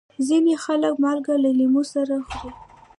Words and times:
ځینې 0.27 0.53
خلک 0.63 0.93
مالګه 1.03 1.35
له 1.43 1.51
لیمو 1.57 1.83
سره 1.93 2.15
خوري. 2.27 2.49